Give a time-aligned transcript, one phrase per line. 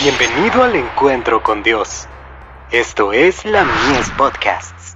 [0.00, 2.06] Bienvenido al encuentro con Dios.
[2.70, 4.94] Esto es la Mies Podcasts.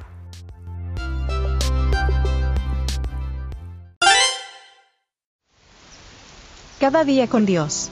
[6.79, 7.91] Cada día con Dios.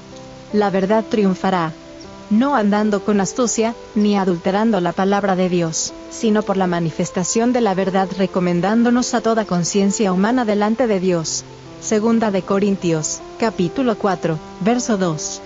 [0.52, 1.72] La verdad triunfará.
[2.30, 7.60] No andando con astucia, ni adulterando la palabra de Dios, sino por la manifestación de
[7.60, 11.44] la verdad recomendándonos a toda conciencia humana delante de Dios.
[11.80, 15.42] Segunda de Corintios, capítulo 4, verso 2.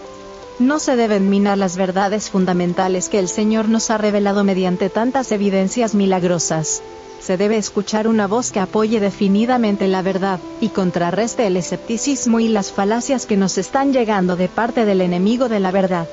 [0.60, 5.32] No se deben minar las verdades fundamentales que el Señor nos ha revelado mediante tantas
[5.32, 6.80] evidencias milagrosas.
[7.20, 12.46] Se debe escuchar una voz que apoye definidamente la verdad, y contrarreste el escepticismo y
[12.46, 16.06] las falacias que nos están llegando de parte del enemigo de la verdad.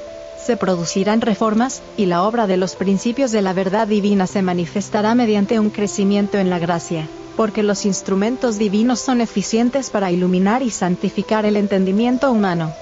[0.44, 5.14] Se producirán reformas, y la obra de los principios de la verdad divina se manifestará
[5.14, 10.72] mediante un crecimiento en la gracia, porque los instrumentos divinos son eficientes para iluminar y
[10.72, 12.74] santificar el entendimiento humano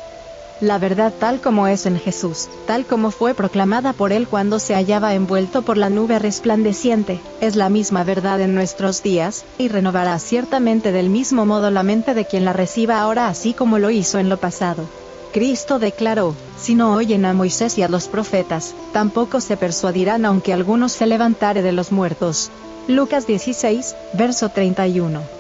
[0.61, 4.73] la verdad tal como es en Jesús, tal como fue proclamada por él cuando se
[4.75, 10.19] hallaba envuelto por la nube resplandeciente, es la misma verdad en nuestros días, y renovará
[10.19, 14.19] ciertamente del mismo modo la mente de quien la reciba ahora así como lo hizo
[14.19, 14.85] en lo pasado.
[15.31, 20.53] Cristo declaró, si no oyen a Moisés y a los profetas, tampoco se persuadirán aunque
[20.53, 22.49] algunos se levantare de los muertos.
[22.87, 25.38] Lucas 16, verso 31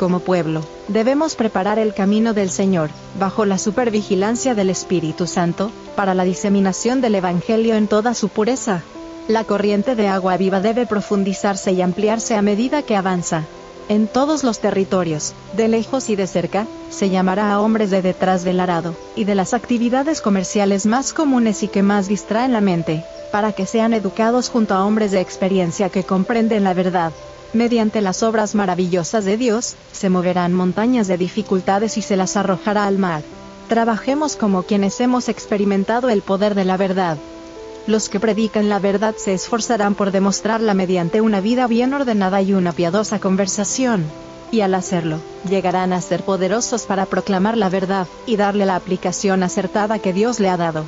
[0.00, 6.14] como pueblo, debemos preparar el camino del Señor, bajo la supervigilancia del Espíritu Santo, para
[6.14, 8.80] la diseminación del Evangelio en toda su pureza.
[9.28, 13.44] La corriente de agua viva debe profundizarse y ampliarse a medida que avanza.
[13.90, 18.42] En todos los territorios, de lejos y de cerca, se llamará a hombres de detrás
[18.42, 23.04] del arado, y de las actividades comerciales más comunes y que más distraen la mente,
[23.30, 27.12] para que sean educados junto a hombres de experiencia que comprenden la verdad,
[27.52, 32.84] Mediante las obras maravillosas de Dios, se moverán montañas de dificultades y se las arrojará
[32.84, 33.22] al mar.
[33.68, 37.18] Trabajemos como quienes hemos experimentado el poder de la verdad.
[37.88, 42.52] Los que predican la verdad se esforzarán por demostrarla mediante una vida bien ordenada y
[42.52, 44.04] una piadosa conversación.
[44.52, 45.18] Y al hacerlo,
[45.48, 50.38] llegarán a ser poderosos para proclamar la verdad, y darle la aplicación acertada que Dios
[50.38, 50.84] le ha dado.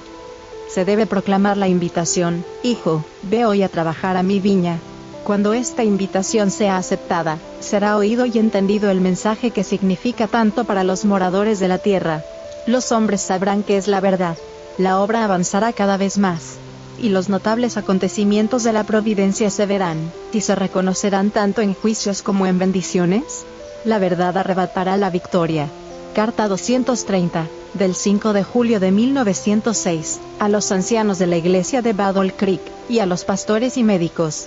[0.69, 4.79] Se debe proclamar la invitación, Hijo, ve hoy a trabajar a mi viña,
[5.23, 10.85] cuando esta invitación sea aceptada, será oído y entendido el mensaje que significa tanto para
[10.85, 12.23] los moradores de la tierra.
[12.67, 14.37] Los hombres sabrán que es la verdad.
[14.79, 16.57] La obra avanzará cada vez más.
[17.01, 22.23] Y los notables acontecimientos de la providencia se verán, y se reconocerán tanto en juicios
[22.23, 23.45] como en bendiciones.
[23.85, 25.69] La verdad arrebatará la victoria.
[26.15, 31.93] Carta 230, del 5 de julio de 1906, a los ancianos de la iglesia de
[31.93, 34.47] Battle Creek, y a los pastores y médicos.